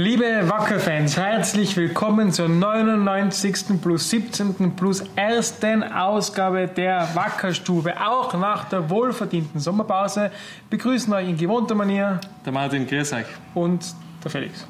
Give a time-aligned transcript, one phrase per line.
[0.00, 3.80] Liebe Wacker-Fans, herzlich willkommen zur 99.
[3.82, 4.76] plus 17.
[4.76, 7.94] plus ersten Ausgabe der Wackerstube.
[8.00, 10.30] Auch nach der wohlverdienten Sommerpause
[10.70, 13.26] begrüßen euch in gewohnter Manier Der Martin, grüß euch.
[13.54, 13.84] und
[14.22, 14.64] der Felix.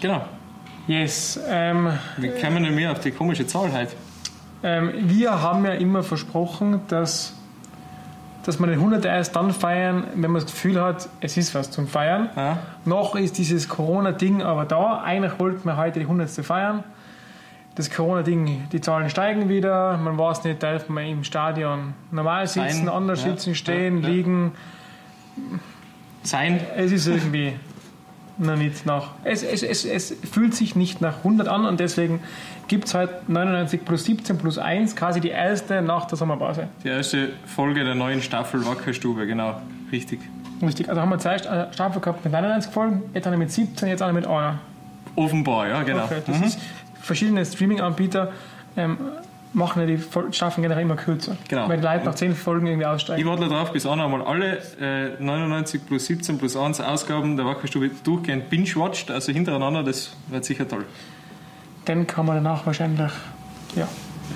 [0.00, 0.24] Genau.
[0.86, 3.92] Yes, ähm, Wie kommen denn wir auf die komische Zahl heute?
[4.62, 7.34] ähm, wir haben ja immer versprochen, dass,
[8.50, 11.70] dass wir den 100 erst dann feiern, wenn man das Gefühl hat, es ist was
[11.70, 12.30] zum Feiern.
[12.34, 12.58] Ja?
[12.84, 15.02] Noch ist dieses Corona-Ding aber da.
[15.02, 16.28] Eigentlich wollten wir heute die 100.
[16.44, 16.82] feiern.
[17.76, 19.96] Das Corona-Ding, die Zahlen steigen wieder.
[19.98, 24.08] Man weiß nicht, darf man im Stadion normal sitzen, Sein, anders ja, sitzen, stehen, ja.
[24.08, 24.52] liegen.
[26.24, 26.58] Sein?
[26.76, 27.54] Es ist irgendwie
[28.40, 29.10] noch nicht nach.
[29.24, 32.20] Es, es, es, es fühlt sich nicht nach 100 an und deswegen
[32.68, 36.68] gibt es heute 99 plus 17 plus 1, quasi die erste nach der Sommerpause.
[36.84, 39.60] Die erste Folge der neuen Staffel Wackerstube, genau.
[39.92, 40.20] Richtig.
[40.62, 40.88] Richtig.
[40.88, 44.02] Also haben wir zwei Sta- Staffeln gehabt mit 99 Folgen, jetzt eine mit 17, jetzt
[44.02, 44.58] eine mit einer.
[45.16, 46.04] Offenbar, ja, genau.
[46.04, 46.44] Okay, das Mhm.
[46.44, 46.58] ist,
[47.00, 48.30] verschiedene Streaming-Anbieter
[48.76, 48.98] ähm,
[49.52, 49.98] machen ja die
[50.32, 51.36] Staffeln generell immer kürzer.
[51.48, 51.68] Genau.
[51.68, 53.28] Weil die Leute nach 10 Folgen irgendwie Ich aussteigen.
[53.28, 57.90] warte darauf, bis Anna mal alle äh, 99 plus 17 plus 1 Ausgaben der Wackerstube
[58.04, 60.84] durchgehend binge-watcht, also hintereinander, das wird sicher toll.
[61.84, 63.10] Dann kann man danach wahrscheinlich
[63.74, 63.88] ja,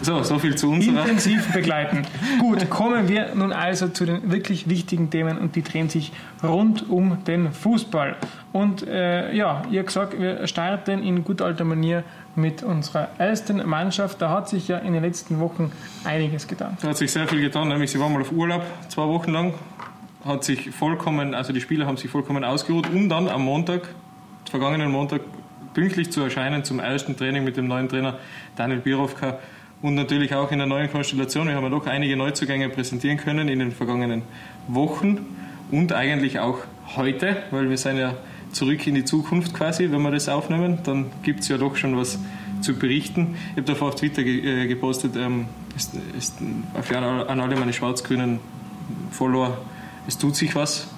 [0.02, 1.02] So, so viel zu unserer.
[1.02, 2.02] intensiv begleiten.
[2.40, 6.88] Gut, kommen wir nun also zu den wirklich wichtigen Themen und die drehen sich rund
[6.90, 8.16] um den Fußball.
[8.52, 12.02] Und äh, ja, ihr gesagt, wir starten in gut alter Manier
[12.36, 14.20] mit unserer ersten Mannschaft.
[14.20, 15.72] Da hat sich ja in den letzten Wochen
[16.04, 16.76] einiges getan.
[16.80, 19.54] Da hat sich sehr viel getan, nämlich sie waren mal auf Urlaub, zwei Wochen lang,
[20.24, 23.88] hat sich vollkommen, also die Spieler haben sich vollkommen ausgeruht, um dann am Montag,
[24.50, 25.20] vergangenen Montag,
[25.74, 28.18] pünktlich zu erscheinen zum ersten Training mit dem neuen Trainer
[28.56, 29.38] Daniel Birovka
[29.82, 31.48] und natürlich auch in der neuen Konstellation.
[31.48, 34.22] Wir haben ja doch einige Neuzugänge präsentieren können in den vergangenen
[34.68, 35.26] Wochen
[35.70, 36.58] und eigentlich auch
[36.96, 38.14] heute, weil wir sind ja
[38.54, 41.96] zurück in die Zukunft quasi, wenn wir das aufnehmen, dann gibt es ja doch schon
[41.96, 42.18] was
[42.60, 43.36] zu berichten.
[43.50, 45.46] Ich habe davor auf Twitter ge äh, gepostet, ähm,
[45.76, 48.38] ist, ist, an alle meine schwarz-grünen
[49.10, 49.58] Follower,
[50.06, 50.88] es tut sich was.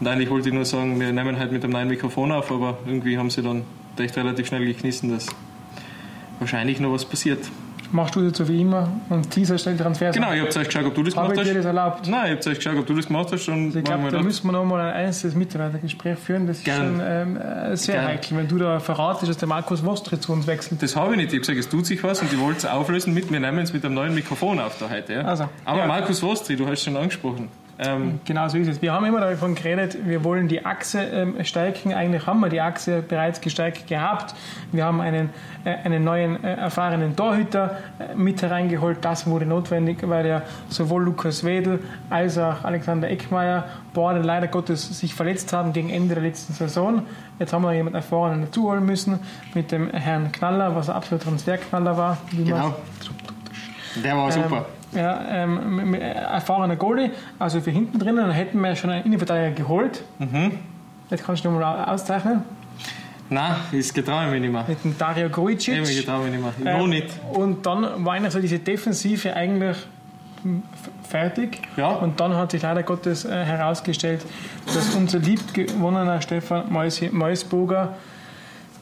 [0.00, 2.78] Und eigentlich wollte ich nur sagen, wir nehmen halt mit dem neuen Mikrofon auf, aber
[2.86, 3.62] irgendwie haben sie dann
[3.98, 5.26] echt relativ schnell geknissen, dass
[6.38, 7.40] wahrscheinlich noch was passiert.
[7.90, 10.84] Machst du das so wie immer und Teaser stellt Transfers Genau, ich habe zuerst geschaut,
[10.86, 11.74] ob du das Habe gemacht ich dir das hast.
[11.76, 12.06] erlaubt?
[12.08, 13.48] Nein, ich habe zuerst geschaut, ob du das gemacht hast.
[13.48, 14.24] Und Also ich glaube, da dort.
[14.24, 16.46] müssen wir nochmal ein einzelnes Mitarbeitergespräch führen.
[16.46, 16.96] Das ist Gern.
[16.96, 18.06] schon ähm, äh, sehr Gern.
[18.08, 20.82] heikel, wenn du da verratest, dass der Markus Wostri zu uns wechselt.
[20.82, 21.26] Das habe ich nicht.
[21.28, 23.60] Ich habe gesagt, es tut sich was und ich wollte es auflösen mit, wir nehmen
[23.60, 25.14] es mit einem neuen Mikrofon auf da heute.
[25.14, 25.20] Ja?
[25.22, 25.86] Also, Aber ja.
[25.86, 27.48] Markus Wostri, du hast es schon angesprochen.
[27.80, 28.82] Ähm, Genau so ist es.
[28.82, 31.94] Wir haben immer davon geredet, wir wollen die Achse ähm, stärken.
[31.94, 34.34] Eigentlich haben wir die Achse bereits gestärkt gehabt.
[34.72, 35.30] Wir haben einen,
[35.64, 38.98] äh, einen neuen äh, erfahrenen Torhüter äh, mit hereingeholt.
[39.02, 41.80] Das wurde notwendig, weil ja sowohl Lukas Wedel
[42.10, 43.64] als auch Alexander Eckmeier
[43.94, 47.02] beide leider Gottes sich verletzt haben gegen Ende der letzten Saison.
[47.38, 49.20] Jetzt haben wir jemanden erfahrenen dazuholen müssen
[49.54, 52.18] mit dem Herrn Knaller, was ein absoluter Transferknaller war.
[52.32, 52.74] genau.
[54.02, 54.66] Der war super.
[54.92, 60.02] Ja, ähm, erfahrener Goalie, also für hinten drinnen, dann hätten wir schon einen Innenverteidiger geholt.
[60.18, 60.52] Mhm.
[61.10, 62.42] Jetzt kannst du nochmal auszeichnen.
[63.30, 64.64] Nein, das getraue ich mich nicht mehr.
[64.66, 65.66] Mit dem Dario Ich Grujic.
[65.84, 66.74] getraue mich nicht mehr.
[66.74, 67.06] Ähm, Noch nicht.
[67.32, 69.76] Und dann war eigentlich so diese Defensive eigentlich
[71.08, 71.60] fertig.
[71.76, 71.88] Ja.
[71.88, 74.24] Und dann hat sich leider Gottes äh, herausgestellt,
[74.66, 77.96] dass unser liebgewonnener Stefan Meus- Meusburger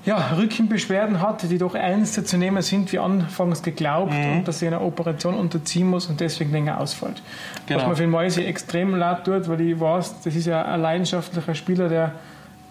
[0.06, 4.38] ja, Rückenbeschwerden hat, die doch ernster zu nehmen sind, wie anfangs geglaubt, Mhm.
[4.38, 7.20] und dass er einer Operation unterziehen muss und deswegen länger ausfällt.
[7.66, 7.80] Genau.
[7.82, 11.54] Was mir für Mäuse extrem leid tut, weil ich weiß, das ist ja ein leidenschaftlicher
[11.54, 12.12] Spieler, der,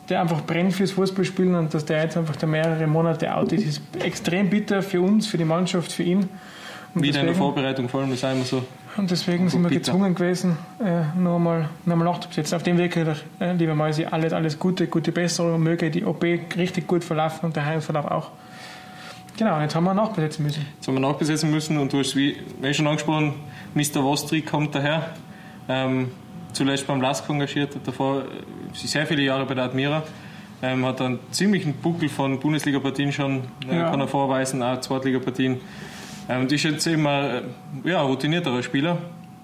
[0.09, 3.65] der einfach brennt fürs Fußballspielen und dass der jetzt einfach da mehrere Monate out ist,
[3.65, 6.29] ist extrem bitter für uns, für die Mannschaft, für ihn.
[6.95, 8.63] Wieder in der deswegen- Vorbereitung, vor allem, das ist immer so.
[8.97, 9.79] und deswegen sind wir bitter.
[9.91, 12.55] gezwungen gewesen, äh, noch einmal, noch einmal nachzubesetzen.
[12.55, 16.23] Auf dem Weg, äh, lieber Mäusi, alles, alles Gute, gute Besserung, möge die OP
[16.55, 18.31] richtig gut verlaufen und der Heilverlauf auch.
[19.37, 20.65] Genau, jetzt haben wir nachbesetzen müssen.
[20.77, 23.33] Jetzt haben wir nachbesetzen müssen und du hast, wie, wie schon angesprochen,
[23.73, 24.01] Mr.
[24.01, 25.09] Wostri kommt daher.
[25.67, 26.11] Ähm,
[26.53, 28.25] zuletzt beim LASK engagiert, hat davor äh,
[28.73, 30.03] sehr viele Jahre bei der Admira.
[30.61, 33.89] Ähm, hat einen ziemlichen Buckel von Bundesliga-Partien schon, äh, Ja.
[33.91, 35.59] kann er vorweisen, auch Zweitliga-Partien.
[36.29, 37.41] Ähm, und ist jetzt immer äh,
[37.89, 38.97] ja, routinierterer Spieler,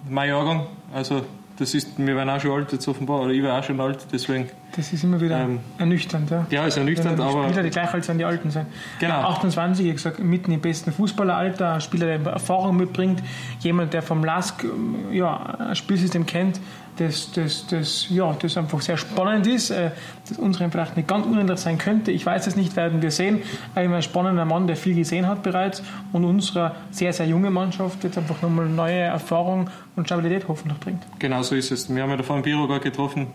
[0.10, 0.66] mein Jahrgang.
[0.94, 1.24] Also,
[1.58, 4.08] das ist, wir werden auch schon alt jetzt offenbar, oder ich war auch schon alt,
[4.12, 4.50] deswegen.
[4.76, 6.32] Das ist immer wieder Ähm, ernüchternd.
[6.32, 6.48] Ja.
[6.50, 7.44] Ja, ist ernüchternd, die aber.
[7.44, 8.66] Spieler, die gleich alt sind, die Alten sind.
[9.00, 9.16] Genau.
[9.16, 13.22] 28, wie gesagt, mitten im besten Fußballeralter, ein Spieler, der Erfahrung mitbringt,
[13.60, 16.60] jemand, der vom LASK ähm, ja, ein Spielsystem kennt,
[16.98, 19.92] das, das, das, ja, das einfach sehr spannend ist, äh,
[20.28, 22.12] das unseren vielleicht nicht ganz unendlich sein könnte.
[22.12, 23.42] Ich weiß es nicht, werden wir sehen.
[23.76, 28.18] Ein spannender Mann, der viel gesehen hat bereits und unserer sehr, sehr junge Mannschaft jetzt
[28.18, 31.04] einfach nochmal neue Erfahrung und Stabilität hoffentlich bringt.
[31.20, 31.94] Genau so ist es.
[31.94, 33.28] Wir haben ja davor einen Biro gerade getroffen.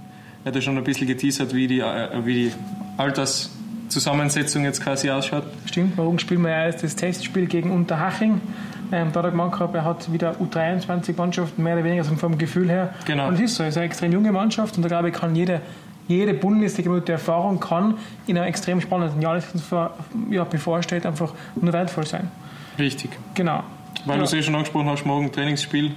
[0.45, 2.53] Er hat ja schon ein bisschen geteasert, wie die, äh, wie die
[3.89, 5.45] Zusammensetzung jetzt quasi ausschaut.
[5.67, 8.41] Stimmt, morgen spielen wir ja erst das Testspiel gegen Unterhaching.
[8.93, 12.39] Ähm, da hat er gemeint gehabt, er hat wieder U23-Mannschaften, mehr oder weniger also vom
[12.39, 12.95] Gefühl her.
[13.05, 13.29] Genau.
[13.29, 15.35] Und es ist so, es ist eine extrem junge Mannschaft und da glaube ich, kann
[15.35, 15.61] jede,
[16.09, 17.95] jede Bundesliga mit der Erfahrung kann
[18.27, 19.95] in einem extrem spannenden Jahr, das uns vor,
[20.31, 22.31] ja, bevorsteht, einfach nur wertvoll sein.
[22.79, 23.11] Richtig.
[23.35, 23.65] Genau.
[24.05, 24.19] Weil Ja.
[24.19, 25.93] du es eh schon angesprochen hast, morgen Trainingsspiel.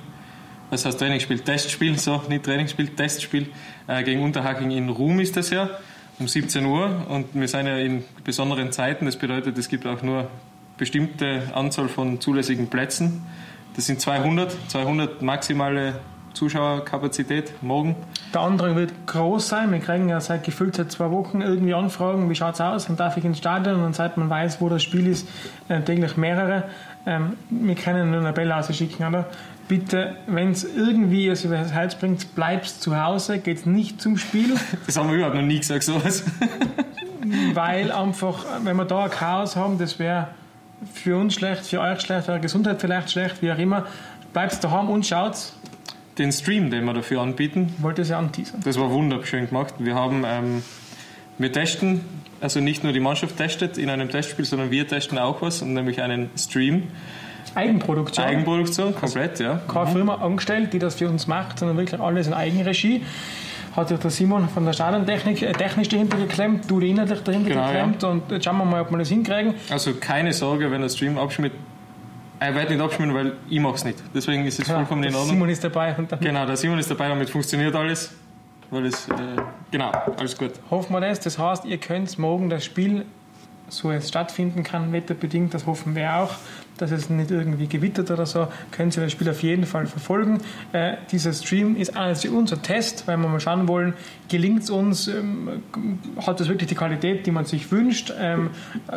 [0.72, 1.40] Was heißt Trainingsspiel?
[1.40, 3.48] Testspiel, so, nicht Trainingsspiel, Testspiel.
[3.88, 5.70] Äh, gegen Unterhaching in Ruhm ist das ja,
[6.20, 7.06] um 17 Uhr.
[7.10, 9.06] Und wir sind ja in besonderen Zeiten.
[9.06, 10.30] Das bedeutet, es gibt auch nur
[10.78, 13.26] bestimmte Anzahl von zulässigen Plätzen.
[13.76, 16.00] Das sind 200, 200 maximale
[16.34, 17.96] Zuschauerkapazität morgen.
[18.34, 19.72] Der Andrang wird groß sein.
[19.72, 22.98] Wir kriegen ja seit gefühlt seit zwei Wochen irgendwie Anfragen, wie schaut es aus, dann
[22.98, 25.28] darf ich ins Stadion und seit man weiß, wo das Spiel ist,
[25.68, 26.64] äh, täglich mehrere.
[27.06, 29.26] Ähm, wir können nur eine Bella rausschicken, oder?
[29.68, 34.18] Bitte, wenn es irgendwie es über das Herz bringt, bleibst zu Hause, geht nicht zum
[34.18, 34.56] Spiel,
[34.86, 36.24] Das haben wir überhaupt noch nie gesagt, sowas.
[37.54, 40.30] weil einfach, wenn wir da ein Chaos haben, das wäre
[40.94, 43.86] für uns schlecht, für euch schlecht, für eure Gesundheit vielleicht schlecht, wie auch immer.
[44.34, 45.54] Bleibst daheim und schaut.
[46.20, 48.60] Den Stream, den wir dafür anbieten, Ich wollte es ja anteasern.
[48.64, 49.76] Das war wunderschön gemacht.
[49.80, 50.64] Wir haben, ähm,
[51.38, 52.02] wir testen,
[52.42, 55.74] also nicht nur die Mannschaft testet in einem Testspiel, sondern wir testen auch was, und
[55.74, 56.84] nämlich einen Stream.
[57.56, 58.26] Eigenproduktion.
[58.26, 59.62] Eigenproduktion, komplett, ja.
[59.72, 63.02] keine Firma angestellt, die das für uns macht, sondern wirklich alles in Eigenregie.
[63.76, 67.66] Hat sich der Simon von der Stadientechnik äh, technisch dahinter geklemmt, du inhaltlich dahinter Genau,
[67.68, 69.54] geklemmt und jetzt schauen wir mal, ob wir das hinkriegen.
[69.70, 71.54] Also keine Sorge, wenn der Stream abschmiert.
[72.40, 73.98] Er wird nicht abschmieren, weil ich mache es nicht.
[74.14, 75.30] Deswegen ist es Ja, vollkommen in Ordnung.
[75.36, 78.14] Simon ist dabei und dann Genau, der Simon ist dabei, damit funktioniert alles.
[78.72, 79.14] Weil es, äh,
[79.72, 80.52] genau, alles gut.
[80.70, 81.20] hoffen wir das.
[81.20, 83.06] Das heißt, ihr könnt morgen das Spiel,
[83.68, 86.32] so es stattfinden kann, wetterbedingt, das hoffen wir auch,
[86.82, 90.40] dass es nicht irgendwie gewittert oder so, können Sie das Spiel auf jeden Fall verfolgen.
[90.72, 93.94] Äh, dieser Stream ist einerseits unser Test, weil wir mal schauen wollen,
[94.30, 95.64] gelingt es uns, ähm,
[96.26, 98.52] hat das wirklich die Qualität, die man sich wünscht, ähm,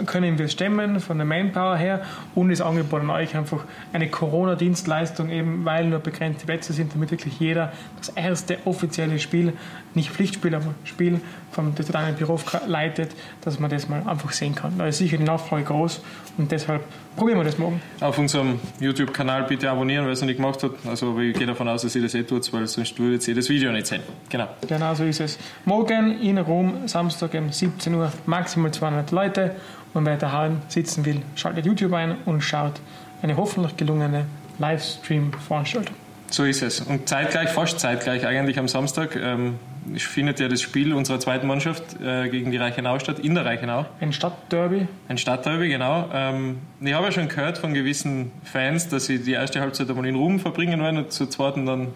[0.06, 2.02] können wir stemmen von der Manpower her
[2.34, 7.10] und ist Angebot an euch einfach eine Corona-Dienstleistung eben, weil nur begrenzte Plätze sind, damit
[7.10, 9.52] wirklich jeder das erste offizielle Spiel,
[9.94, 11.20] nicht Pflichtspiel, aber Spiel
[11.50, 14.78] vom Daniel Birovka leitet, dass man das mal einfach sehen kann.
[14.78, 16.02] Da ist sicher die Nachfrage groß
[16.38, 16.82] und deshalb
[17.16, 17.82] probieren wir das morgen.
[18.00, 20.72] Auf unserem YouTube-Kanal bitte abonnieren, wer es noch nicht gemacht hat.
[20.86, 23.48] Also, ich gehe davon aus, dass ihr das eh tut, weil sonst würdet ihr das
[23.48, 24.02] Video nicht sehen.
[24.28, 24.48] Genau.
[24.66, 25.38] Genau so ist es.
[25.64, 29.56] Morgen in Rom, Samstag um 17 Uhr, maximal 200 Leute.
[29.94, 32.80] Und wer daheim sitzen will, schaltet YouTube ein und schaut
[33.20, 34.24] eine hoffentlich gelungene
[34.58, 35.94] Livestream-Veranstaltung.
[36.30, 36.80] So ist es.
[36.80, 39.56] Und zeitgleich, fast zeitgleich eigentlich am Samstag, ähm,
[39.96, 43.86] findet ja das Spiel unserer zweiten Mannschaft äh, gegen die Reichenau statt, in der Reichenau.
[44.00, 44.86] Ein Stadtderby.
[45.08, 46.08] Ein Stadtderby, genau.
[46.12, 50.06] Ähm, ich habe ja schon gehört von gewissen Fans, dass sie die erste Halbzeit einmal
[50.06, 51.88] in Ruhm verbringen wollen und zur zweiten dann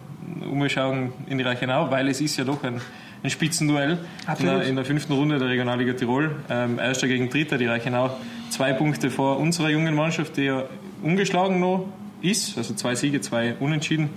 [0.51, 2.81] umschauen in die Reichenau, weil es ist ja doch ein,
[3.23, 3.99] ein Spitzenduell
[4.39, 6.37] in der, in der fünften Runde der Regionalliga Tirol.
[6.51, 8.17] Ähm, Erster gegen Dritter, die Reichenau
[8.51, 10.65] zwei Punkte vor unserer jungen Mannschaft, die ja
[11.03, 11.87] ungeschlagen noch
[12.23, 14.11] ist, also zwei Siege, zwei Unentschieden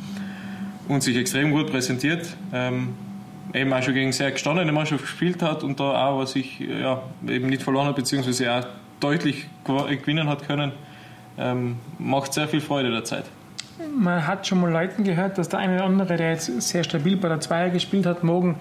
[0.88, 2.36] und sich extrem gut präsentiert.
[2.52, 2.96] Ähm,
[3.54, 7.02] eben auch schon gegen sehr gestandene Mannschaft gespielt hat und da auch, was ich ja,
[7.28, 8.66] eben nicht verloren hat, beziehungsweise auch
[9.00, 10.72] deutlich gew- gewinnen hat können,
[11.38, 13.26] ähm, macht sehr viel Freude derzeit.
[13.98, 17.16] Man hat schon mal Leuten gehört, dass der eine oder andere, der jetzt sehr stabil
[17.16, 18.60] bei der Zweier gespielt hat, morgen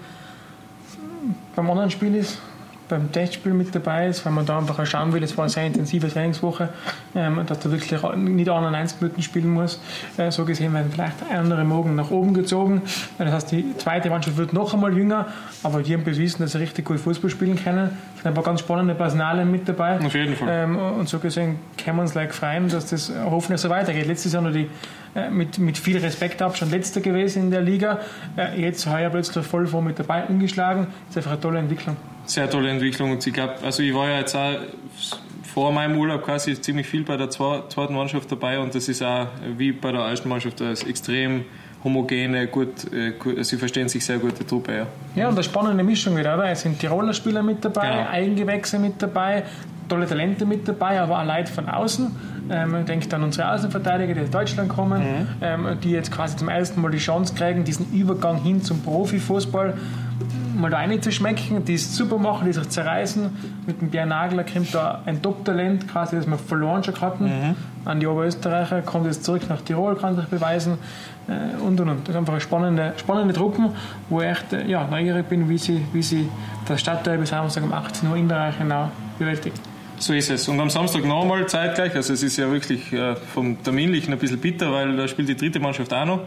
[1.55, 2.41] beim anderen Spiel ist,
[2.89, 5.49] beim Testspiel mit dabei ist, weil man da einfach auch schauen will, es war eine
[5.49, 6.69] sehr intensive Trainingswoche,
[7.15, 9.81] ähm, dass du wirklich nicht an 90 Minuten spielen musst.
[10.17, 12.81] Äh, so gesehen werden vielleicht andere morgen nach oben gezogen.
[13.17, 15.27] Äh, Das heißt, die zweite Mannschaft wird noch einmal jünger,
[15.63, 17.91] aber die haben bewiesen, dass sie richtig gut Fußball spielen können.
[18.15, 19.99] Es sind ein paar ganz spannende Personalien mit dabei.
[19.99, 20.47] Auf jeden Fall.
[20.49, 24.07] Ähm, und so gesehen können wir uns like freuen, dass das hoffentlich so weitergeht.
[24.07, 24.67] Letztes Jahr noch die,
[25.15, 27.99] äh, mit, mit viel Respekt Abstand letzter gewesen in der Liga.
[28.35, 30.87] Äh, jetzt heuer plötzlich voll vor mit dabei umgeschlagen.
[31.07, 31.95] Das ist einfach eine tolle Entwicklung.
[32.29, 34.53] Sehr tolle Entwicklung und ich glaube, also ich war ja jetzt auch
[35.51, 39.01] vor meinem Urlaub quasi ziemlich viel bei der zwe- zweiten Mannschaft dabei und das ist
[39.01, 39.25] auch
[39.57, 41.43] wie bei der ersten Mannschaft eine extrem
[41.83, 44.85] homogene, gut, äh, gut sie verstehen sich sehr gute Truppe, ja.
[45.15, 46.49] Ja, und eine spannende Mischung wieder, oder?
[46.51, 48.09] Es sind Tiroler Spieler mit dabei, Genau.
[48.11, 49.43] Eigengewächse mit dabei,
[49.87, 52.15] tolle Talente mit dabei, aber auch Leute von außen.
[52.51, 55.01] Ähm, ich denke an unsere Außenverteidiger, die aus Deutschland kommen,
[55.41, 59.73] ähm, die jetzt quasi zum ersten Mal die Chance kriegen, diesen Übergang hin zum Profifußball
[60.59, 63.29] mal da reinzuschmecken, die es super machen, die sich zerreißen.
[63.65, 67.55] Mit dem Björn Nagler kommt da ein Top-Talent, quasi, das wir verloren schon hatten.
[67.85, 70.77] An die Oberösterreicher, kommt jetzt zurück nach Tirol, kann sich beweisen
[71.27, 72.01] äh, und und und.
[72.01, 73.71] Das ist einfach eine spannende, spannende Truppen,
[74.09, 76.29] wo ich echt äh, ja, neugierig bin, wie sie, wie sie
[76.67, 79.55] das Stadtderby Samstag um 18 Uhr in der Reichenau bewältigen.
[79.97, 80.47] So ist es.
[80.47, 84.39] Und am Samstag nochmal zeitgleich, also es ist ja wirklich äh, vom Terminlichen ein bisschen
[84.39, 86.21] bitter, weil da spielt die dritte Mannschaft auch noch.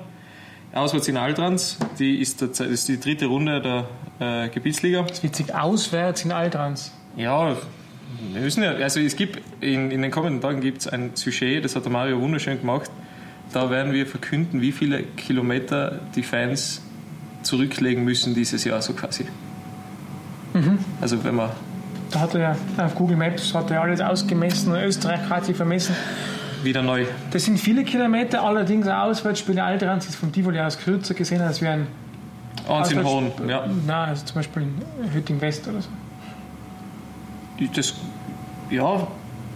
[0.74, 5.02] Auswärts in Altrans, die ist, der, ist die dritte Runde der äh, Gebietsliga.
[5.02, 6.92] Das ist witzig, auswärts in Altrans.
[7.16, 7.56] Ja,
[8.32, 11.64] Wir müssen ja, also es gibt in, in den kommenden Tagen gibt es ein Sujet,
[11.64, 12.90] das hat der Mario wunderschön gemacht.
[13.52, 16.80] Da werden wir verkünden, wie viele Kilometer die Fans
[17.42, 19.26] zurücklegen müssen dieses Jahr so quasi.
[20.54, 20.78] Mhm.
[21.00, 21.50] Also wenn man
[22.12, 24.74] da hat er ja auf Google Maps hat er alles ausgemessen.
[24.74, 25.96] Österreich hat sich vermessen.
[26.62, 27.06] Wieder neu.
[27.30, 31.40] Das sind viele Kilometer, allerdings ein Auswärtsspiel in Altrans ist vom Tivoli aus kürzer gesehen
[31.40, 31.86] als wie ein.
[32.68, 33.66] Eins in Horn, ja.
[33.86, 35.88] Nein, also zum Beispiel in Hütting West oder so.
[37.74, 37.94] Das,
[38.70, 39.06] ja,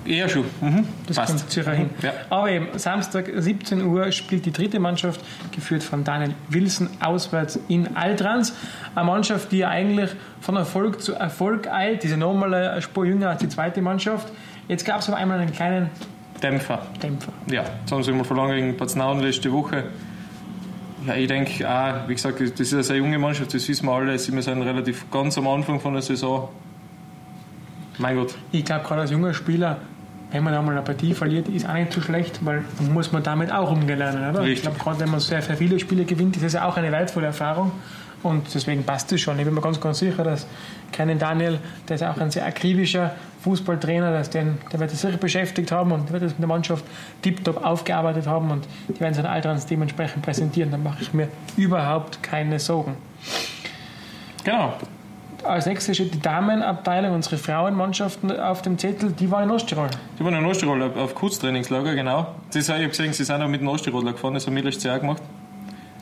[0.07, 0.45] Eher schon.
[0.61, 0.87] Mhm.
[1.07, 1.37] Das Passt.
[1.37, 1.91] kommt sicher hin.
[2.03, 2.13] Ja.
[2.31, 5.21] Aber eben, Samstag 17 Uhr spielt die dritte Mannschaft,
[5.53, 8.55] geführt von Daniel Wilson, auswärts in Altrans.
[8.95, 10.11] Eine Mannschaft, die eigentlich
[10.41, 12.03] von Erfolg zu Erfolg eilt.
[12.03, 14.33] Diese normale Spur jünger als die zweite Mannschaft.
[14.69, 15.91] Jetzt gab es aber einmal einen kleinen
[16.43, 16.87] Dämpfer.
[17.03, 17.33] Dämpfer.
[17.51, 19.85] Ja, das haben immer verlangt gegen Paznaun letzte Woche.
[21.07, 23.93] Ja, ich denke auch, wie gesagt, das ist eine sehr junge Mannschaft, das wissen wir
[23.93, 24.13] alle.
[24.13, 26.49] Wir sind relativ ganz am Anfang von der Saison.
[27.99, 28.35] Mein Gott.
[28.53, 29.79] Ich glaube, gerade als junger Spieler
[30.33, 33.23] wenn man einmal eine Partie verliert, ist auch nicht so schlecht, weil dann muss man
[33.23, 34.29] damit auch umgehen lernen.
[34.31, 34.45] Oder?
[34.45, 36.91] Ich glaube, gerade wenn man sehr, sehr viele Spiele gewinnt, ist das ja auch eine
[36.91, 37.71] wertvolle Erfahrung.
[38.27, 39.39] Und deswegen passt es schon.
[39.39, 40.47] Ich bin mir ganz, ganz sicher, dass
[40.93, 45.17] keinen Daniel, der ist auch ein sehr akribischer Fußballtrainer, dass den, der wird sich sicher
[45.17, 46.85] beschäftigt haben und wird das mit der Mannschaft
[47.23, 50.71] tiptop aufgearbeitet haben und die werden seine Alterns dementsprechend präsentieren.
[50.71, 52.97] Da mache ich mir überhaupt keine Sorgen.
[54.45, 54.75] Genau
[55.47, 59.89] als nächstes steht die Damenabteilung, unsere Frauenmannschaften auf dem Zettel, die waren in Osttirol.
[60.19, 62.35] Die waren in Osttirol auf Kurztrainingslager, genau.
[62.53, 64.85] Das, ich habe gesehen, sie sind auch mit dem Osttiroler gefahren, das haben wir letztes
[64.85, 65.23] Jahr gemacht.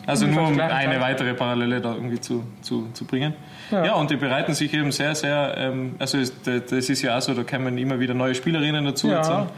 [0.07, 3.35] Also nur um eine weitere Parallele da irgendwie zu, zu, zu bringen.
[3.71, 3.85] Ja.
[3.87, 3.95] ja.
[3.95, 7.43] und die bereiten sich eben sehr, sehr, ähm, also das ist ja auch so, da
[7.43, 9.09] kommen immer wieder neue Spielerinnen dazu.
[9.09, 9.17] Ja.
[9.19, 9.53] Jetzt,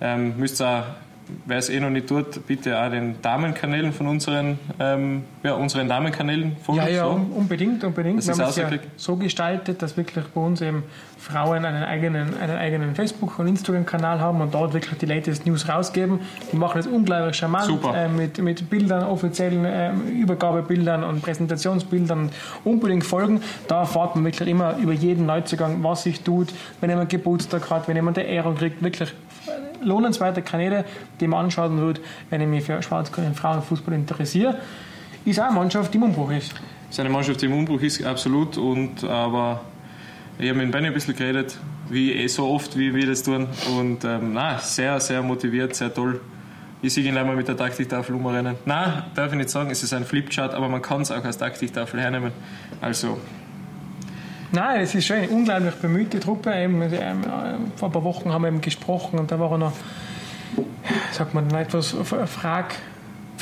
[0.00, 0.82] ähm, müsst auch
[1.46, 5.88] wer es eh noch nicht tut, bitte auch den Damenkanälen von unseren, ähm, ja, unseren
[5.88, 6.82] Damenkanälen folgen.
[6.82, 7.20] Ja, ja, so.
[7.36, 8.18] unbedingt, unbedingt.
[8.18, 10.84] Das Wir haben es ja so gestaltet, dass wirklich bei uns eben
[11.18, 15.68] Frauen einen eigenen, einen eigenen Facebook- und Instagram-Kanal haben und dort wirklich die latest News
[15.68, 16.18] rausgeben.
[16.50, 22.30] Die machen das unglaublich charmant äh, mit, mit Bildern, offiziellen äh, Übergabebildern und Präsentationsbildern.
[22.64, 23.40] Unbedingt folgen.
[23.68, 27.86] Da erfahrt man wirklich immer über jeden Neuzugang, was sich tut, wenn jemand Geburtstag hat,
[27.86, 28.82] wenn jemand eine Ehrung kriegt.
[28.82, 29.14] Wirklich
[29.82, 30.84] lohnenswerte Kanäle,
[31.20, 34.56] die man anschauen würde, wenn ich mich für und Frauenfußball interessiere.
[35.24, 36.54] Ist auch eine Mannschaft, die im Umbruch ist.
[36.90, 38.58] Ist eine Mannschaft, die im Umbruch ist, absolut.
[38.58, 39.60] Und, aber
[40.38, 41.56] ich habe mit Benny ein bisschen geredet,
[41.88, 43.46] wie eh so oft, wie wir das tun.
[43.78, 46.20] Und ähm, na, sehr, sehr motiviert, sehr toll.
[46.80, 48.56] Ich sehe ihn einmal mit der Taktiktafel umrennen.
[48.64, 51.38] Nein, darf ich nicht sagen, es ist ein Flipchart, aber man kann es auch als
[51.38, 52.32] Taktiktafel hernehmen.
[52.80, 53.18] Also
[54.54, 56.50] Nein, es ist schon eine unglaublich bemühte Truppe.
[56.52, 56.82] Ähm,
[57.76, 59.72] vor ein paar Wochen haben wir eben gesprochen und da war noch,
[61.12, 62.74] sagt man, etwas Frag,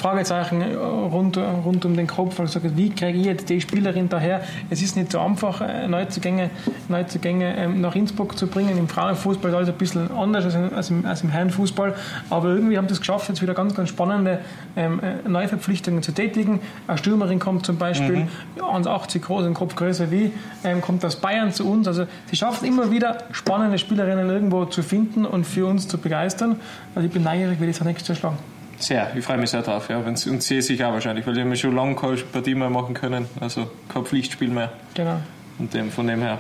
[0.01, 2.41] Fragezeichen rund, rund um den Kopf.
[2.41, 4.41] Also wie kriege ich jetzt die Spielerin daher?
[4.71, 6.49] Es ist nicht so einfach, äh, Neuzugänge,
[6.89, 8.79] Neuzugänge ähm, nach Innsbruck zu bringen.
[8.79, 11.95] Im Frauenfußball ist alles ein bisschen anders als, als, im, als im Herrenfußball.
[12.31, 14.39] Aber irgendwie haben sie es geschafft, jetzt wieder ganz, ganz spannende
[14.75, 16.61] ähm, äh, Neuverpflichtungen zu tätigen.
[16.87, 18.29] Eine Stürmerin kommt zum Beispiel, mhm.
[18.59, 20.33] 1,80 groß, ein Kopf größer wie,
[20.65, 21.87] ähm, kommt aus Bayern zu uns.
[21.87, 26.57] Also sie schaffen immer wieder spannende Spielerinnen irgendwo zu finden und für uns zu begeistern.
[26.95, 28.39] Also ich bin neugierig, wie das nächstes schlagen.
[28.81, 29.89] Sehr, ich freue mich sehr drauf.
[29.89, 30.05] Ja.
[30.05, 33.27] Wenn's, und sehe sich auch wahrscheinlich, weil wir schon lange keine Partie mehr machen können.
[33.39, 34.73] Also kein Pflichtspiel mehr.
[34.95, 35.21] Genau.
[35.59, 36.39] Und dem, von dem her.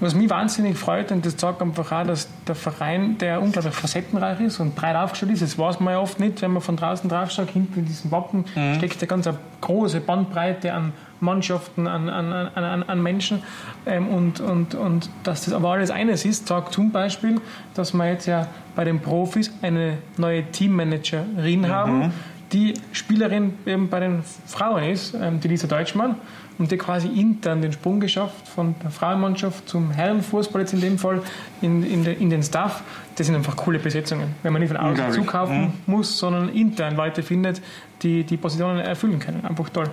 [0.00, 4.38] Was mich wahnsinnig freut, und das zeigt einfach auch, dass der Verein, der unglaublich facettenreich
[4.40, 7.10] ist und breit aufgestellt ist, das weiß man ja oft nicht, wenn man von draußen
[7.10, 8.76] drauf schaut, hinten in diesem Wappen mhm.
[8.76, 9.28] steckt eine ganz
[9.60, 13.42] große Bandbreite an Mannschaften, an, an, an, an Menschen.
[13.86, 17.40] Ähm, und, und, und dass das aber alles eines ist, sagt zum Beispiel,
[17.74, 21.68] dass wir jetzt ja bei den Profis eine neue Teammanagerin mhm.
[21.68, 22.12] haben,
[22.52, 26.16] die Spielerin eben bei den Frauen ist, ähm, die Lisa Deutschmann,
[26.58, 30.98] und die quasi intern den Sprung geschafft von der Frauenmannschaft zum Herrenfußball jetzt in dem
[30.98, 31.22] Fall
[31.62, 32.82] in, in, de, in den Staff.
[33.14, 35.72] Das sind einfach coole Besetzungen, wenn man nicht von außen zukaufen mhm.
[35.86, 37.62] muss, sondern intern Leute findet,
[38.02, 39.44] die die Positionen erfüllen können.
[39.44, 39.88] Einfach toll.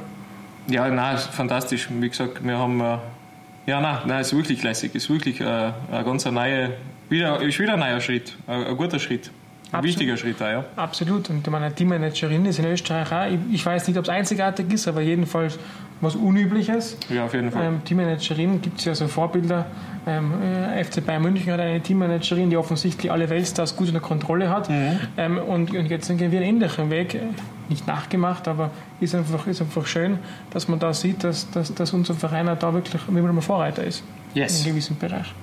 [0.67, 1.87] Ja, nein, fantastisch.
[1.91, 2.81] Wie gesagt, wir haben.
[2.81, 2.97] Äh,
[3.67, 4.95] ja, nein, nein, ist wirklich lässig.
[4.95, 5.45] Ist wirklich äh,
[5.91, 6.73] ein ganz neue,
[7.09, 9.31] wieder, ist wieder ein neuer Schritt, ein, ein guter Schritt.
[9.75, 9.99] Ein Absolut.
[9.99, 10.65] wichtiger Schritt auch, ja.
[10.75, 11.29] Absolut.
[11.29, 13.25] Und meine Teammanagerin ist in Österreich auch.
[13.25, 15.59] Ich, ich weiß nicht, ob es einzigartig ist, aber jedenfalls
[16.01, 16.97] was Unübliches.
[17.09, 17.65] Ja, auf jeden Fall.
[17.65, 19.65] Ähm, Teammanagerin gibt es ja so Vorbilder.
[20.07, 24.49] Ähm, äh, FC Bayern München hat eine Teammanagerin, die offensichtlich alle Weltstars gut unter Kontrolle
[24.49, 24.69] hat.
[24.69, 24.99] Mhm.
[25.17, 27.19] Ähm, und, und, jetzt gehen wir einen ähnlichen Weg.
[27.67, 30.19] Nicht nachgemacht, aber ist einfach, ist einfach schön,
[30.51, 34.03] dass man da sieht, dass, dass, dass unser Verein da wirklich wie man Vorreiter ist.
[34.33, 34.59] Yes.
[34.59, 35.33] In einem gewissen Bereich.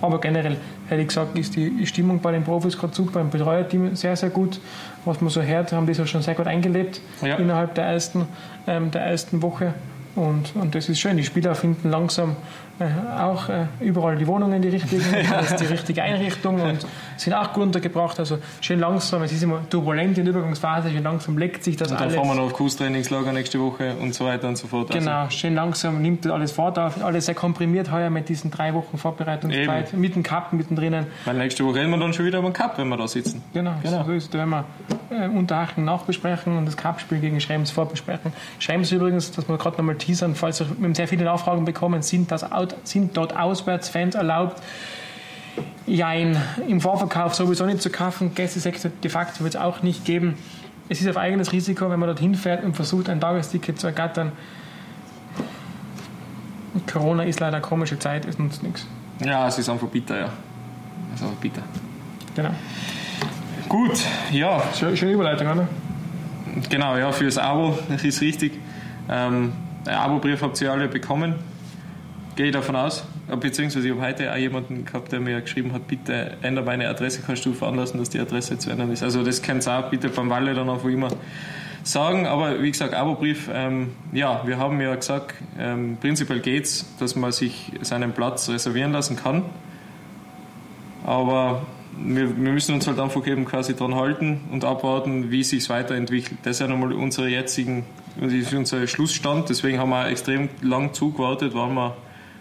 [0.00, 0.56] Aber generell,
[0.88, 4.30] hätte ich gesagt, ist die Stimmung bei den Profis gerade super, im Betreuerteam sehr, sehr
[4.30, 4.60] gut.
[5.04, 7.36] Was man so hört, haben die so schon sehr gut eingelebt ja.
[7.36, 8.26] innerhalb der ersten,
[8.66, 9.74] ähm, der ersten Woche.
[10.14, 11.16] Und, und das ist schön.
[11.16, 12.36] Die Spieler finden langsam
[12.80, 15.42] auch äh, überall die Wohnungen die richtigen, ja.
[15.56, 18.18] die richtige Einrichtung und sind auch gut untergebracht.
[18.18, 21.90] Also schön langsam, es ist immer turbulent in der Übergangsphase, schön langsam leckt sich das
[21.90, 22.14] und alles.
[22.14, 24.90] Dann fahren wir noch auf Kurstrainingslager nächste Woche und so weiter und so fort.
[24.90, 28.50] Also genau, also schön langsam nimmt alles Fahrt auf, alles sehr komprimiert heuer mit diesen
[28.50, 30.00] drei Wochen Vorbereitungszeit, Eben.
[30.00, 31.06] mit dem Cup mittendrin.
[31.24, 33.42] Weil nächste Woche reden wir dann schon wieder über den Cup, wenn wir da sitzen.
[33.52, 34.04] Genau, genau.
[34.04, 34.30] so ist es.
[34.30, 34.64] Da werden wir
[35.10, 38.32] äh, Unterhaching nachbesprechen und das Cup-Spiel gegen Schrems vorbesprechen.
[38.58, 42.44] Schrems übrigens, dass wir gerade nochmal teasern, falls wir sehr viele Nachfragen bekommen, sind, das,
[42.84, 44.62] sind dort Auswärtsfans erlaubt?
[45.86, 46.36] Jein,
[46.68, 50.36] im Vorverkauf sowieso nicht zu kaufen, Gästesektor de facto wird es auch nicht geben.
[50.88, 54.32] Es ist auf eigenes Risiko, wenn man dorthin fährt und versucht, ein Tagesticket zu ergattern.
[56.90, 58.86] Corona ist leider eine komische Zeit, es nutzt nichts.
[59.24, 60.28] Ja, es ist einfach bitter, ja.
[61.14, 61.62] Es ist einfach bitter.
[62.34, 62.50] Genau.
[63.68, 64.62] Gut, ja.
[64.72, 65.68] Schöne Überleitung, oder?
[66.70, 68.52] Genau, ja, für das Abo, das ist richtig.
[69.10, 69.52] Ähm,
[69.84, 71.34] der Abo-Brief habt ihr alle bekommen.
[72.34, 73.04] Gehe ich davon aus.
[73.40, 77.20] Beziehungsweise ich habe heute auch jemanden gehabt, der mir geschrieben hat, bitte ändere meine Adresse,
[77.26, 79.02] kannst du veranlassen, dass die Adresse zu ändern ist.
[79.02, 81.08] Also das könnt ihr auch bitte beim Walle dann auch immer
[81.82, 82.26] sagen.
[82.26, 87.16] Aber wie gesagt, Abo-Brief, ähm, ja, wir haben ja gesagt, ähm, prinzipiell geht es, dass
[87.16, 89.42] man sich seinen Platz reservieren lassen kann.
[91.04, 91.66] Aber
[92.02, 96.38] wir, wir, müssen uns halt einfach eben quasi dran halten und abwarten, wie sich weiterentwickelt.
[96.42, 97.84] Das ist ja nochmal unsere jetzigen,
[98.20, 99.48] unser Schlussstand.
[99.48, 101.96] Deswegen haben wir extrem lang zugewartet, wann wir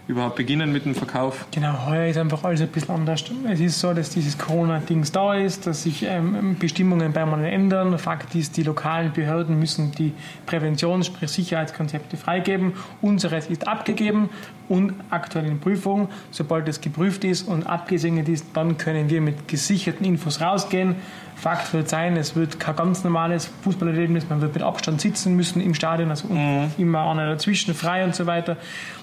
[0.07, 1.45] überhaupt beginnen mit dem Verkauf?
[1.51, 3.23] Genau, heuer ist einfach alles ein bisschen anders.
[3.49, 7.97] Es ist so, dass dieses Corona-Dings da ist, dass sich ähm, Bestimmungen permanent ändern.
[7.99, 10.13] Fakt ist, die lokalen Behörden müssen die
[10.45, 12.73] Präventions-, sprich Sicherheitskonzepte freigeben.
[13.01, 14.29] Unseres ist abgegeben
[14.69, 16.09] und aktuell in Prüfung.
[16.31, 20.95] Sobald es geprüft ist und abgesegnet ist, dann können wir mit gesicherten Infos rausgehen.
[21.35, 25.61] Fakt wird sein, es wird kein ganz normales Fußballerlebnis, man wird mit Abstand sitzen müssen
[25.61, 26.71] im Stadion, also mhm.
[26.79, 28.57] immer einer dazwischen, frei und so weiter.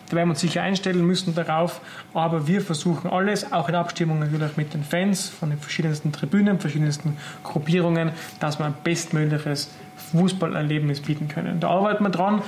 [0.08, 1.80] Da werden wir uns sicher einstellen müssen darauf,
[2.12, 6.60] aber wir versuchen alles, auch in Abstimmung natürlich mit den Fans von den verschiedensten Tribünen,
[6.60, 9.70] verschiedensten Gruppierungen, dass wir ein bestmögliches
[10.12, 11.60] Fußballerlebnis bieten können.
[11.60, 12.42] Da arbeiten wir dran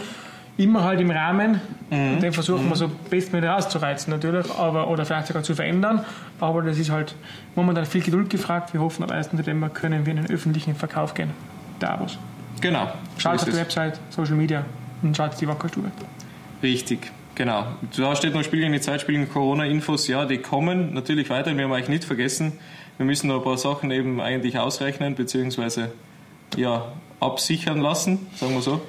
[0.56, 1.60] immer halt im Rahmen.
[1.90, 2.20] Mhm.
[2.20, 2.70] Den versuchen mhm.
[2.70, 6.04] wir so bestmöglich auszureizen natürlich, aber, oder vielleicht sogar zu verändern.
[6.40, 7.14] Aber das ist halt
[7.54, 8.72] momentan viel Geduld gefragt.
[8.72, 9.30] Wir hoffen, am 1.
[9.30, 11.30] Dezember können wir in den öffentlichen Verkauf gehen.
[11.80, 12.18] Der Abos.
[12.60, 12.90] Genau.
[13.18, 14.64] Schaut auf die Website, Social Media
[15.02, 15.90] und schaut die Wackerstube.
[16.62, 17.12] Richtig.
[17.36, 17.66] Genau.
[17.94, 20.08] Da steht noch Spiel gegen die Zeit, Spiel gegen Corona-Infos.
[20.08, 21.54] Ja, die kommen natürlich weiter.
[21.54, 22.54] Wir haben eigentlich nicht vergessen,
[22.96, 25.92] wir müssen noch ein paar Sachen eben eigentlich ausrechnen, beziehungsweise
[26.56, 28.80] ja, absichern lassen, sagen wir so.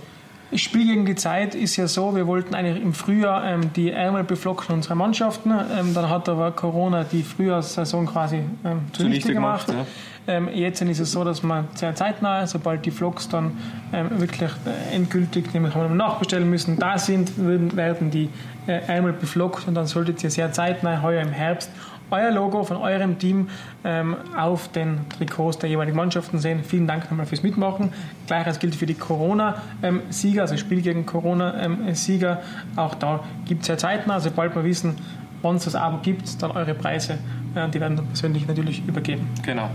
[0.56, 4.24] Spiel gegen die Zeit ist ja so, wir wollten eigentlich im Frühjahr ähm, die Ärmel
[4.24, 5.52] beflocken unserer Mannschaften.
[5.52, 9.68] Ähm, dann hat aber Corona die Frühjahrssaison quasi ähm, zunichte gemacht.
[9.68, 9.88] gemacht
[10.26, 10.34] ja.
[10.36, 13.58] ähm, jetzt ist es so, dass man sehr zeitnah, sobald die Vlogs dann
[13.92, 18.30] ähm, wirklich äh, endgültig, nämlich haben wir nachbestellen müssen, da sind, werden die
[18.68, 21.72] äh, Ärmel beflockt und dann solltet ihr sehr zeitnah heuer im Herbst
[22.12, 23.50] euer Logo von eurem Team
[23.84, 26.64] ähm, auf den Trikots der jeweiligen Mannschaften sehen.
[26.64, 27.92] Vielen Dank nochmal fürs Mitmachen.
[28.28, 32.42] Gleiches gilt für die Corona-Sieger, also Spiel gegen Corona-Sieger.
[32.76, 34.96] Auch da gibt es ja zeitnah, sobald wir wissen,
[35.42, 37.18] wann es das Abo gibt, dann eure Preise.
[37.56, 39.28] Äh, die werden persönlich natürlich übergeben.
[39.46, 39.70] Genau.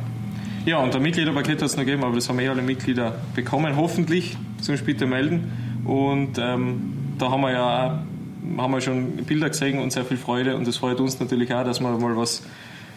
[0.65, 3.77] Ja, und ein Mitgliederpaket hat es noch gegeben, aber das haben eh alle Mitglieder bekommen,
[3.77, 4.37] hoffentlich.
[4.61, 5.51] Sonst bitte melden.
[5.85, 8.12] Und ähm, da haben wir ja auch
[8.59, 11.65] haben wir schon Bilder gesehen und sehr viel Freude und es freut uns natürlich auch,
[11.65, 12.43] dass wir mal was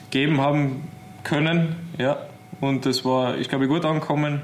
[0.09, 0.87] geben haben
[1.23, 1.75] können.
[1.97, 2.17] Ja.
[2.61, 4.41] Und das war, ich glaube, gut angekommen.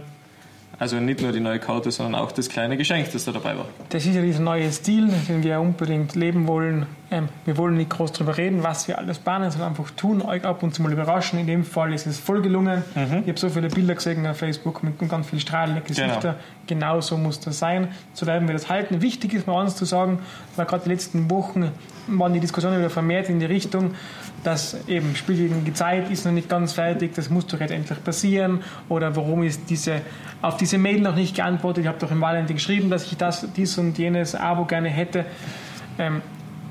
[0.78, 3.68] Also nicht nur die neue Karte, sondern auch das kleine Geschenk, das da dabei war.
[3.90, 6.88] Das ist ja dieser neue Stil, den wir unbedingt leben wollen.
[7.14, 10.46] Ähm, wir wollen nicht groß darüber reden, was wir alles planen, sondern einfach tun, euch
[10.46, 11.40] ab und zu mal überraschen.
[11.40, 12.84] In dem Fall ist es voll gelungen.
[12.96, 13.24] Mhm.
[13.24, 16.22] Ich habe so viele Bilder gesehen auf Facebook mit ganz vielen strahlenden Gesichtern.
[16.22, 16.36] Genau.
[16.68, 17.90] genau so muss das sein.
[18.14, 19.02] So werden wir das halten.
[19.02, 20.20] Wichtig ist mal eins zu sagen,
[20.56, 21.72] weil gerade die letzten Wochen
[22.08, 23.94] waren die Diskussionen wieder vermehrt in die Richtung,
[24.46, 27.72] dass eben Spiel gegen die Zeit ist noch nicht ganz fertig, das muss doch jetzt
[27.72, 30.02] endlich passieren oder warum ist diese,
[30.42, 33.46] auf diese Mail noch nicht geantwortet, ich habe doch im Valentin geschrieben, dass ich das,
[33.56, 35.26] dies und jenes Abo gerne hätte.
[36.00, 36.22] Ähm,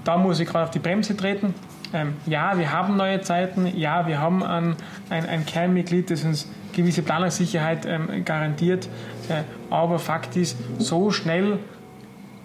[0.04, 1.54] da muss ich gerade auf die Bremse treten.
[1.92, 4.76] Ähm, ja, wir haben neue Zeiten, ja, wir haben ein,
[5.08, 8.88] ein, ein Kernmitglied, das uns gewisse Planungssicherheit ähm, garantiert,
[9.28, 11.58] äh, aber Fakt ist, so schnell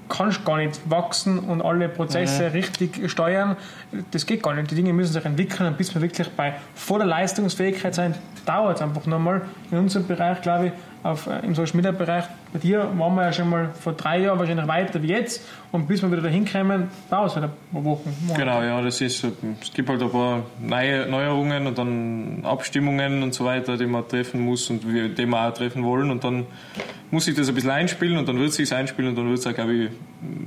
[0.09, 2.49] kannst gar nicht wachsen und alle Prozesse ja.
[2.49, 3.55] richtig steuern.
[4.11, 4.69] Das geht gar nicht.
[4.69, 8.13] Die Dinge müssen sich entwickeln und bis wir wirklich bei voller Leistungsfähigkeit sein,
[8.45, 9.41] dauert es einfach nochmal.
[9.71, 10.71] In unserem Bereich, glaube ich,
[11.05, 14.21] auf, äh, im Social Media Bereich, bei dir waren wir ja schon mal vor drei
[14.21, 15.41] Jahren wahrscheinlich weiter wie jetzt
[15.71, 18.11] und bis wir wieder dahin kommen, dauert es halt ein paar Wochen.
[18.21, 18.39] Monate.
[18.39, 23.35] Genau, ja, das ist, es gibt halt ein paar neue Neuerungen und dann Abstimmungen und
[23.35, 26.47] so weiter, die man treffen muss und die wir auch treffen wollen und dann
[27.11, 29.37] muss ich das ein bisschen einspielen und dann wird es sich einspielen und dann wird
[29.37, 29.89] es auch, glaube ich,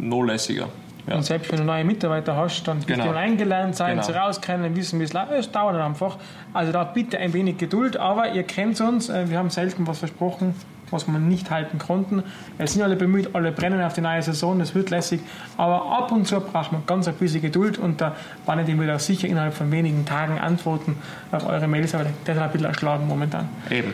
[0.00, 0.68] noch lässiger.
[1.08, 1.16] Ja.
[1.16, 3.04] Und selbst wenn du neue Mitarbeiter hast, dann bist Genau.
[3.12, 4.02] du eingelernt sein, Genau.
[4.02, 5.32] sie rauskennen, wissen, wie es läuft.
[5.32, 6.16] Es dauert einfach.
[6.52, 9.98] Also da bitte ein wenig Geduld, aber ihr kennt uns, äh, wir haben selten was
[10.00, 10.54] versprochen,
[10.90, 12.22] was wir nicht halten konnten.
[12.58, 15.20] Es sind alle bemüht, alle brennen auf die neue Saison, das wird lässig,
[15.58, 18.14] aber ab und zu braucht man ganz ein bisschen Geduld und der
[18.46, 20.96] Valentin wird auch sicher innerhalb von wenigen Tagen antworten
[21.30, 23.48] auf eure Mails, aber der ist ein bisschen erschlagen momentan.
[23.70, 23.92] Eben.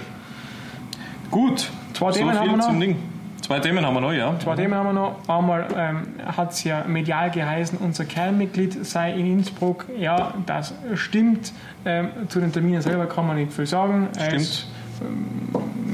[1.31, 1.69] Gut.
[1.95, 2.67] Zwei Themen viel haben wir noch.
[2.67, 2.97] zum Ding.
[3.45, 4.35] Zwei Themen haben wir noch, ja.
[4.39, 5.29] Zwei Themen haben wir noch.
[5.29, 9.85] Einmal ähm, hat es ja medial geheißen, unser Kernmitglied sei in Innsbruck.
[9.99, 11.53] Ja, das stimmt.
[11.85, 14.09] Ähm, zu den Terminen selber kann man nicht viel sagen.
[14.19, 14.35] Stimmt.
[14.35, 14.67] Es,
[15.03, 15.27] ähm,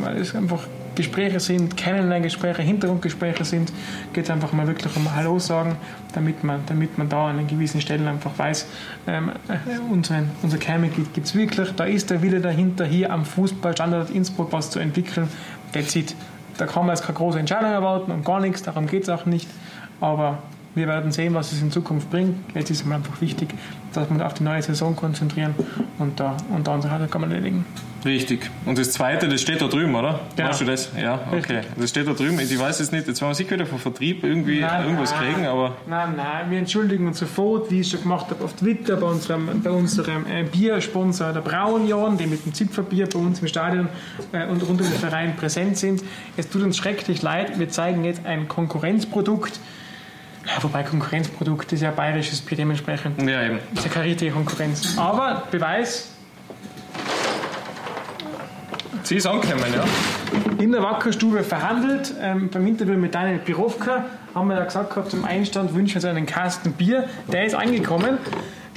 [0.00, 0.60] weil es einfach
[0.94, 3.72] Gespräche sind, Kennenlerngespräche, Hintergrundgespräche sind,
[4.12, 5.74] geht es einfach mal wirklich um Hallo sagen,
[6.14, 8.68] damit man, damit man da an den gewissen Stellen einfach weiß,
[9.08, 13.24] ähm, äh, unseren, unser Kernmitglied gibt es wirklich, da ist der Wille dahinter, hier am
[13.24, 15.28] Fußballstandort Innsbruck was zu entwickeln.
[15.72, 16.14] That's it.
[16.58, 19.26] Da kann man jetzt keine große Entscheidung erwarten und gar nichts, darum geht es auch
[19.26, 19.48] nicht.
[20.00, 20.38] Aber
[20.74, 22.36] wir werden sehen, was es in Zukunft bringt.
[22.54, 23.54] Jetzt ist es mir einfach wichtig,
[23.92, 25.54] dass wir uns auf die neue Saison konzentrieren
[25.98, 27.64] und da, und da unsere Hausaufgaben erledigen.
[28.04, 28.50] Richtig.
[28.64, 30.20] Und das zweite, das steht da drüben, oder?
[30.36, 30.48] Genau.
[30.48, 30.90] Weißt du das?
[30.98, 31.56] Ja, okay.
[31.56, 31.66] Richtig.
[31.76, 32.38] Das steht da drüben.
[32.40, 33.06] Ich weiß es nicht.
[33.06, 35.34] Jetzt werden wir sicher wieder vom Vertrieb irgendwie Nein, irgendwas nein.
[35.34, 38.96] kriegen, aber Nein, nein, wir entschuldigen uns sofort, wie ich schon gemacht habe auf Twitter,
[38.96, 43.48] bei unserem, bei unserem äh, Biersponsor der Braunion, die mit dem Zipferbier bei uns im
[43.48, 43.88] Stadion
[44.32, 46.02] äh, und rund um den Verein präsent sind.
[46.36, 49.60] Es tut uns schrecklich leid, wir zeigen jetzt ein Konkurrenzprodukt.
[50.46, 53.20] Ja, wobei Konkurrenzprodukt ist ja bayerisches Bier dementsprechend.
[53.22, 53.58] ja eben.
[53.74, 54.96] ist ja keine richtige Konkurrenz.
[54.96, 56.08] Aber Beweis,
[59.02, 59.84] Sie ist angekommen, ja.
[60.62, 62.14] in der Wackerstube verhandelt.
[62.20, 66.08] Ähm, beim Interview mit Daniel Pirovka haben wir ja gesagt gehabt, zum Einstand wünschen wir
[66.08, 67.08] uns einen Kasten Bier.
[67.32, 68.18] Der ist angekommen.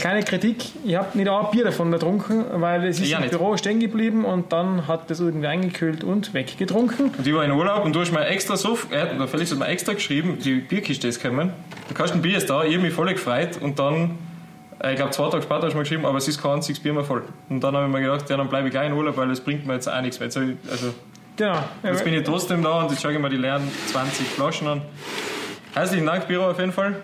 [0.03, 3.23] Kleine Kritik, ich habe nicht auch ein Bier davon getrunken, weil es ist Ja, im
[3.23, 3.31] nicht.
[3.31, 7.11] Büro stehen geblieben und dann hat das irgendwie eingekühlt und weggetrunken.
[7.17, 9.59] Und ich war in Urlaub und du hast mir extra so, äh, der Felix hat
[9.59, 11.53] mir extra geschrieben, die Bierkiste ist gekommen.
[11.89, 14.17] Der Kasten Bier ist da, ich habe mich voll gefreut und dann,
[14.83, 16.81] äh, ich glaube zwei Tage später hast du mir geschrieben, aber es ist kein einziges
[16.83, 17.23] Bier mehr voll.
[17.47, 19.39] Und dann habe ich mir gedacht, ja, dann bleibe ich gleich in Urlaub, weil es
[19.39, 20.27] bringt mir jetzt auch nichts mehr.
[20.27, 20.93] Jetzt, hab ich- also,
[21.37, 21.63] Genau.
[21.81, 24.81] jetzt bin ich trotzdem da und jetzt schaue ich mir die leeren 20 Flaschen an.
[25.73, 26.97] Herzlichen Dank, Biro, auf jeden Fall.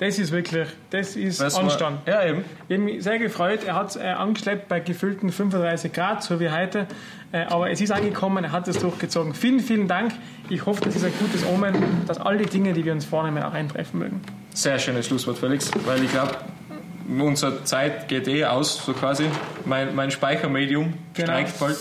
[0.00, 2.00] Das ist wirklich, das ist war- Anstand.
[2.08, 2.44] Ja, eben.
[2.68, 3.60] Ich habe mich sehr gefreut.
[3.64, 6.86] Er hat es äh, angeschleppt bei gefüllten 35 Grad, so wie heute.
[7.30, 9.34] Äh, aber es ist angekommen, er hat es durchgezogen.
[9.34, 10.12] Vielen, vielen Dank.
[10.48, 11.76] Ich hoffe, das ist ein gutes Omen,
[12.08, 14.20] dass all die Dinge, die wir uns vornehmen, auch eintreffen mögen.
[14.52, 16.32] Sehr schönes Schlusswort, Felix, weil ich glaube,
[17.08, 19.26] unsere Zeit geht eh aus, so quasi.
[19.64, 21.28] Mein, mein Speichermedium Genau.
[21.28, 21.76] streikt bald.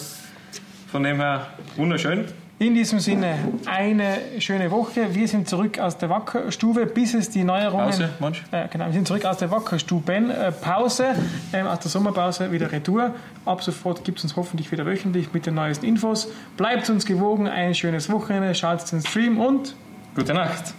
[0.92, 1.48] Von dem her
[1.78, 2.26] wunderschön.
[2.64, 5.14] In diesem Sinne, eine schöne Woche.
[5.14, 7.90] Wir sind zurück aus der Wackerstube, bis es die Neuerungen.
[7.90, 8.42] Pause, manch?
[8.54, 10.30] Äh, genau, wir sind zurück aus der Wackerstuben.
[10.30, 11.08] Äh, Pause,
[11.52, 13.16] ähm, aus der Sommerpause wieder Retour.
[13.44, 16.30] Ab sofort gibt es uns hoffentlich wieder wöchentlich mit den neuesten Infos.
[16.56, 19.76] Bleibt uns gewogen, ein schönes Wochenende, schaut den Stream und
[20.16, 20.74] Gute Nacht.